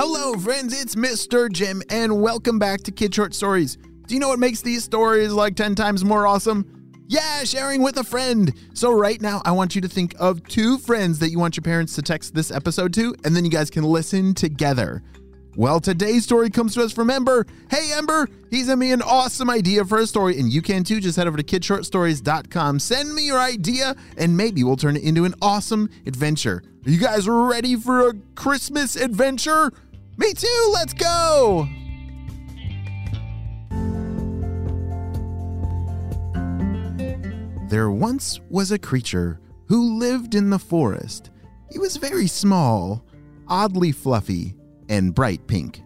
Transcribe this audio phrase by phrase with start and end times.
[0.00, 1.50] Hello, friends, it's Mr.
[1.50, 3.78] Jim, and welcome back to Kid Short Stories.
[4.06, 6.94] Do you know what makes these stories like 10 times more awesome?
[7.08, 8.54] Yeah, sharing with a friend.
[8.74, 11.64] So, right now, I want you to think of two friends that you want your
[11.64, 15.02] parents to text this episode to, and then you guys can listen together.
[15.56, 17.44] Well, today's story comes to us from Ember.
[17.68, 21.00] Hey, Ember, he sent me an awesome idea for a story, and you can too.
[21.00, 25.24] Just head over to kidshortstories.com, send me your idea, and maybe we'll turn it into
[25.24, 26.62] an awesome adventure.
[26.86, 29.72] Are you guys ready for a Christmas adventure?
[30.18, 31.68] Me too, let's go!
[37.68, 41.30] There once was a creature who lived in the forest.
[41.70, 43.04] He was very small,
[43.46, 44.56] oddly fluffy,
[44.88, 45.82] and bright pink.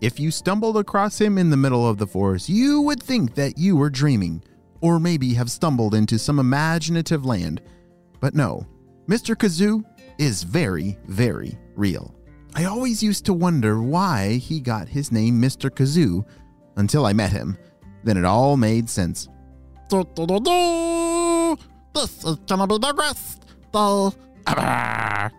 [0.00, 3.58] If you stumbled across him in the middle of the forest, you would think that
[3.58, 4.44] you were dreaming,
[4.80, 7.62] or maybe have stumbled into some imaginative land.
[8.20, 8.64] But no,
[9.08, 9.34] Mr.
[9.34, 9.82] Kazoo
[10.18, 12.14] is very, very real.
[12.54, 15.70] I always used to wonder why he got his name Mr.
[15.70, 16.24] Kazoo
[16.76, 17.56] until I met him.
[18.04, 19.28] Then it all made sense.
[19.90, 20.04] This
[22.24, 24.10] is gonna be the best day
[24.46, 25.30] ever.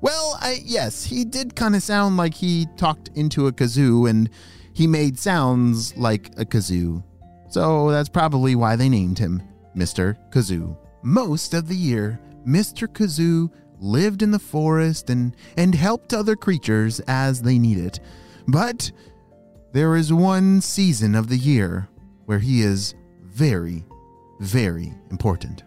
[0.00, 4.28] Well, I, yes, he did kind of sound like he talked into a kazoo and
[4.72, 7.04] he made sounds like a kazoo.
[7.48, 9.42] So that's probably why they named him
[9.76, 10.16] Mr.
[10.30, 10.76] Kazoo.
[11.02, 12.88] Most of the year, Mr.
[12.88, 13.50] Kazoo
[13.82, 17.98] lived in the forest and, and helped other creatures as they needed.
[18.46, 18.92] But
[19.72, 21.88] there is one season of the year
[22.26, 23.84] where he is very,
[24.40, 25.64] very important.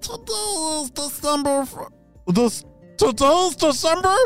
[0.00, 1.66] Today is December.
[2.26, 2.64] This
[2.96, 4.16] today is December.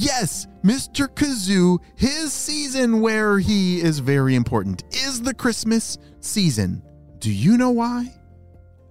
[0.00, 1.08] Yes, Mr.
[1.08, 6.84] Kazoo, his season where he is very important is the Christmas season.
[7.18, 8.14] Do you know why?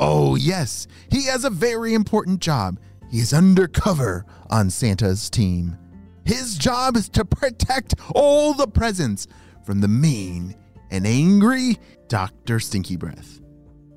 [0.01, 2.77] Oh, yes, he has a very important job.
[3.09, 5.77] He is undercover on Santa's team.
[6.25, 9.27] His job is to protect all the presents
[9.65, 10.57] from the mean
[10.91, 11.77] and angry
[12.09, 12.59] Dr.
[12.59, 13.39] Stinky Breath.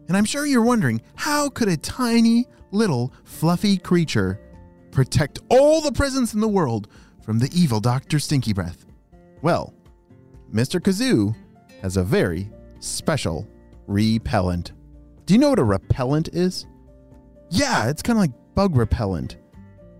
[0.07, 4.41] And I'm sure you're wondering how could a tiny, little, fluffy creature
[4.91, 6.89] protect all the presents in the world
[7.23, 8.19] from the evil Dr.
[8.19, 8.87] Stinky Breath?
[9.43, 9.75] Well,
[10.53, 10.81] Mr.
[10.81, 11.35] Kazoo
[11.83, 12.51] has a very
[12.81, 13.47] special
[13.87, 14.73] repellent.
[15.27, 16.67] Do you know what a repellent is?
[17.51, 19.37] Yeah, it's kind of like bug repellent.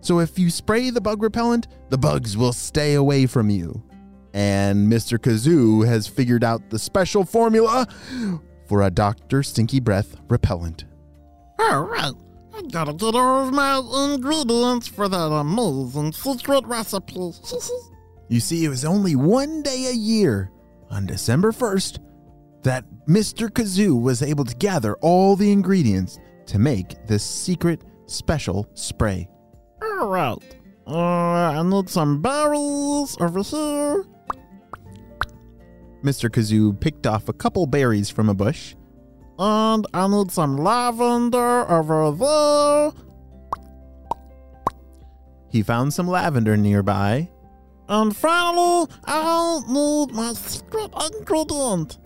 [0.01, 3.83] So if you spray the bug repellent, the bugs will stay away from you.
[4.33, 5.19] And Mr.
[5.19, 7.87] Kazoo has figured out the special formula
[8.67, 9.43] for a Dr.
[9.43, 10.85] Stinky Breath repellent.
[11.59, 12.13] Oh, All right.
[12.61, 13.79] I gotta get all of my
[14.13, 17.33] ingredients for that amazing secret recipe.
[18.29, 20.53] You see, it was only one day a year,
[20.89, 21.99] on December 1st,
[22.63, 23.49] that Mr.
[23.49, 26.17] Kazoo was able to gather all the ingredients
[26.47, 29.29] to make this secret special spray.
[29.83, 30.39] all right.
[30.87, 34.05] Uh, I need some berries over here.
[36.05, 36.31] Mr.
[36.31, 38.77] Kazoo picked off a couple berries from a bush.
[39.43, 42.93] And I need some lavender over there.
[45.49, 47.31] He found some lavender nearby.
[47.89, 51.97] And finally, I need my secret ingredient.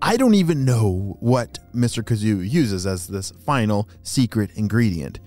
[0.00, 2.02] I don't even know what Mr.
[2.02, 5.20] Kazoo uses as this final secret ingredient.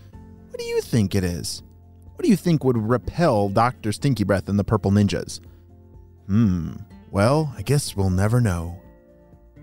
[0.49, 1.61] What do you think it is?
[2.15, 3.91] What do you think would repel Dr.
[3.91, 5.41] Stinky Breath and the Purple Ninjas?
[6.25, 6.73] Hmm,
[7.11, 8.81] well, I guess we'll never know.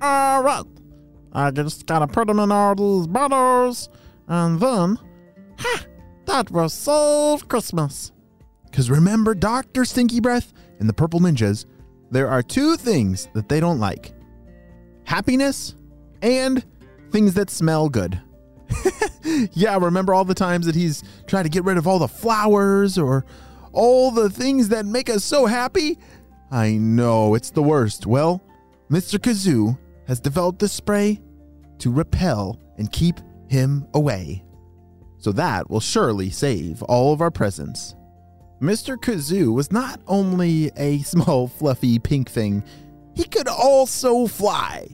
[0.01, 0.65] All right.
[1.33, 3.89] I just gotta put them in all these bottles.
[4.29, 4.99] And then,
[5.59, 5.87] ha!
[6.27, 8.13] That will solve Christmas.
[8.65, 9.85] Because remember, Dr.
[9.85, 11.67] Stinky Breath and the Purple Ninjas,
[12.11, 14.13] there are two things that they don't like
[15.05, 15.75] happiness
[16.23, 16.65] and
[17.11, 18.21] things that smell good.
[19.53, 22.97] yeah, remember all the times that he's tried to get rid of all the flowers
[22.97, 23.25] or
[23.73, 25.99] all the things that make us so happy?
[26.51, 28.07] I know, it's the worst.
[28.07, 28.43] Well,
[28.91, 29.19] Mr.
[29.19, 31.21] Kazoo has developed this spray
[31.79, 34.45] to repel and keep him away.
[35.19, 37.95] So that will surely save all of our presents.
[38.61, 38.97] Mr.
[38.97, 42.65] Kazoo was not only a small, fluffy pink thing,
[43.15, 44.89] he could also fly.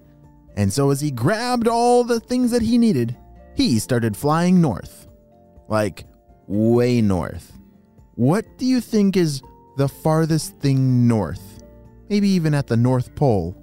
[0.57, 3.17] And so, as he grabbed all the things that he needed,
[3.55, 5.07] he started flying north.
[5.69, 6.05] Like,
[6.49, 7.53] way north.
[8.15, 9.43] What do you think is
[9.77, 11.63] the farthest thing north?
[12.09, 13.57] Maybe even at the North Pole.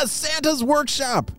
[0.00, 1.32] Yes, Santa's workshop!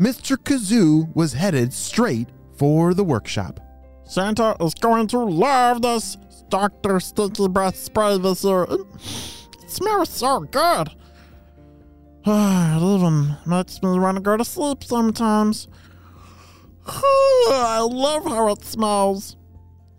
[0.00, 0.38] Mr.
[0.38, 3.60] Kazoo was headed straight for the workshop.
[4.04, 6.16] Santa is going to love this
[6.48, 6.98] Dr.
[6.98, 8.66] Stinky Breath spray this year.
[8.70, 10.88] It smells so good.
[12.26, 15.68] it even makes me want to go to sleep sometimes.
[16.86, 19.36] I love how it smells.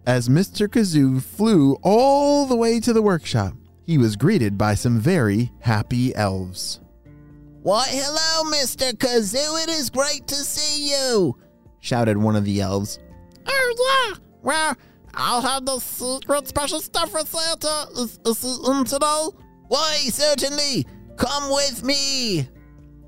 [0.07, 0.67] As Mr.
[0.67, 3.53] Kazoo flew all the way to the workshop,
[3.85, 6.79] he was greeted by some very happy elves.
[7.63, 8.91] Why, hello, Mr.
[8.93, 9.63] Kazoo.
[9.63, 11.37] It is great to see you.
[11.79, 12.99] Shouted one of the elves.
[13.45, 14.17] Oh, yeah.
[14.41, 14.75] Well,
[15.13, 17.87] I'll have the secret special stuff for Santa.
[17.97, 19.27] Is, is he in today?
[19.67, 20.87] Why, certainly.
[21.17, 22.47] Come with me.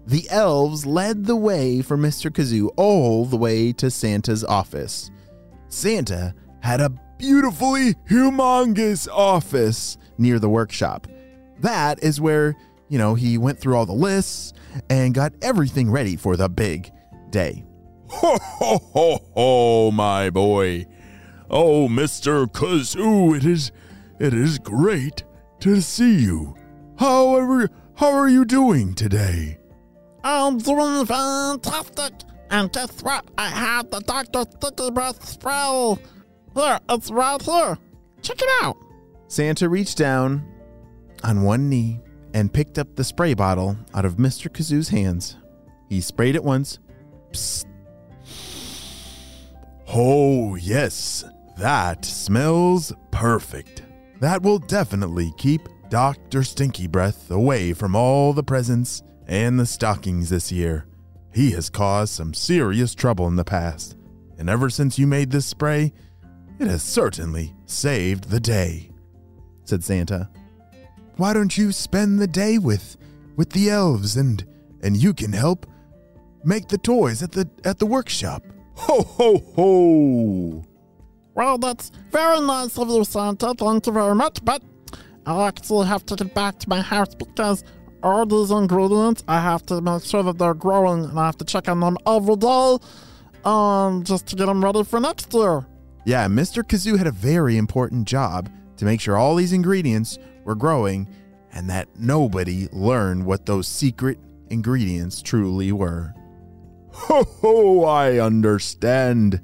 [0.06, 2.30] The elves led the way for Mr.
[2.30, 5.10] Kazoo all the way to Santa's office.
[5.70, 11.08] Santa had a beautifully humongous office near the workshop.
[11.62, 12.56] That is where,
[12.94, 14.54] you know, he went through all the lists
[14.88, 16.92] and got everything ready for the big
[17.32, 17.66] day.
[18.10, 20.86] Ho, ho, ho, ho, my boy.
[21.50, 22.46] Oh, Mr.
[22.46, 23.72] Kazoo, it is,
[24.20, 25.24] it is great
[25.62, 26.56] to see you.
[27.00, 29.58] How are, how are you doing today?
[30.24, 32.14] I'm doing fantastic.
[32.52, 33.26] And guess what?
[33.40, 34.46] I have the Dr.
[34.52, 35.96] Stinky Breath spray.
[36.54, 37.76] Here, it's right here.
[38.22, 38.78] Check it out.
[39.30, 40.48] Santa reached down
[41.24, 42.03] on one knee
[42.34, 44.52] and picked up the spray bottle out of Mr.
[44.52, 45.38] Kazoo's hands.
[45.90, 46.80] He sprayed it once.
[47.32, 47.66] Psst.
[49.88, 51.24] Oh, yes,
[51.58, 53.84] that smells perfect.
[54.20, 56.44] That will definitely keep Dr.
[56.44, 60.88] Stinky Breath away from all the presents and the stockings this year.
[61.34, 63.96] He has caused some serious trouble in the past,
[64.38, 65.94] and ever since you made this spray,
[66.60, 68.92] it has certainly saved the day,
[69.66, 70.30] said Santa.
[71.18, 72.98] Why don't you spend the day with
[73.36, 74.44] with the elves and
[74.82, 75.66] and you can help
[76.44, 78.44] make the toys at the at the workshop.
[78.76, 80.64] Ho ho ho.
[81.36, 83.54] Well, that's very nice of you, Santa.
[83.58, 84.62] Thank you very much, but
[85.26, 87.64] I'll actually have to get back to my house because
[88.04, 91.46] all these ingredients, I have to make sure that they're growing and I have to
[91.46, 92.78] check on them every day
[93.46, 95.66] um, just to get them ready for next year.
[96.06, 96.64] Yeah, Mr.
[96.64, 101.08] Kazoo had a very important job to make sure all these ingredients were growing
[101.52, 104.18] and that nobody learned what those secret
[104.50, 106.14] ingredients truly were.
[106.92, 109.42] Ho ho, I understand.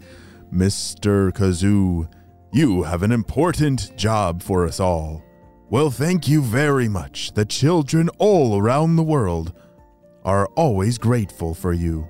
[0.51, 1.31] Mr.
[1.31, 2.10] Kazoo,
[2.51, 5.24] you have an important job for us all.
[5.69, 7.34] Well, thank you very much.
[7.34, 9.54] The children all around the world
[10.25, 12.07] are always grateful for you.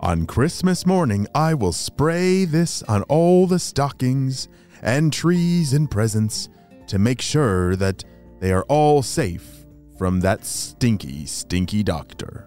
[0.00, 4.48] On Christmas morning, I will spray this on all the stockings
[4.82, 6.48] and trees and presents
[6.88, 8.04] to make sure that
[8.44, 9.64] they are all safe
[9.96, 12.46] from that stinky, stinky doctor.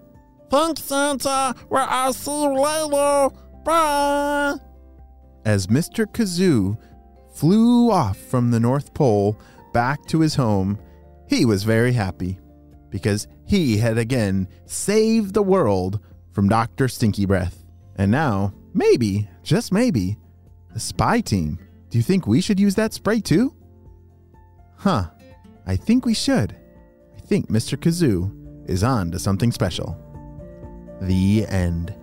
[0.52, 1.56] Thanks, Santa.
[1.72, 3.36] Well, I'll see you later.
[3.66, 4.58] Bye.
[5.44, 6.06] As Mr.
[6.06, 6.78] Kazoo
[7.34, 9.40] flew off from the North Pole
[9.74, 10.78] back to his home,
[11.28, 12.38] he was very happy
[12.92, 16.00] because he had again saved the world
[16.32, 16.88] from Dr.
[16.88, 17.66] Stinky Breath.
[17.96, 20.16] And now, maybe, just maybe,
[20.76, 21.58] the spy team.
[21.90, 23.56] Do you think we should use that spray too?
[24.76, 25.10] Huh,
[25.68, 26.56] I think we should.
[27.16, 27.78] I think Mr.
[27.78, 28.32] Kazoo
[28.70, 29.98] is on to something special.
[31.02, 31.94] The end.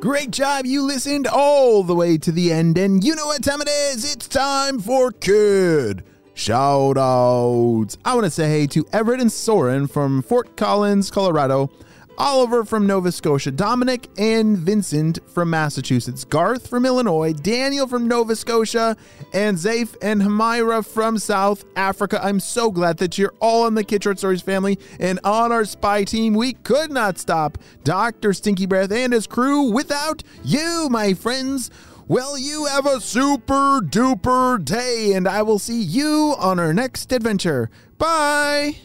[0.00, 0.66] Great job.
[0.66, 2.76] You listened all the way to the end.
[2.76, 4.14] And you know what time it is?
[4.14, 7.96] It's time for Kid Shout outs.
[8.04, 11.70] I want to say hey to Everett and Soren from Fort Collins, Colorado.
[12.16, 18.36] Oliver from Nova Scotia, Dominic and Vincent from Massachusetts, Garth from Illinois, Daniel from Nova
[18.36, 18.96] Scotia,
[19.32, 22.20] and Zafe and Hamira from South Africa.
[22.22, 25.64] I'm so glad that you're all in the Kid Short Stories family and on our
[25.64, 26.34] spy team.
[26.34, 28.32] We could not stop Dr.
[28.32, 31.70] Stinky Breath and his crew without you, my friends.
[32.06, 37.10] Well, you have a super duper day, and I will see you on our next
[37.12, 37.70] adventure.
[37.96, 38.76] Bye.